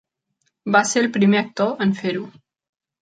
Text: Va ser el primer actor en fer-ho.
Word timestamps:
Va 0.75 0.81
ser 0.91 1.03
el 1.05 1.09
primer 1.17 1.41
actor 1.43 1.85
en 1.87 1.93
fer-ho. 2.01 2.25